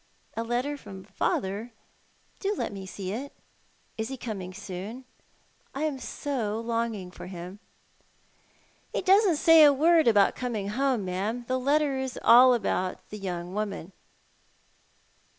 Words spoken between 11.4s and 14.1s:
The letter is all about the young woman."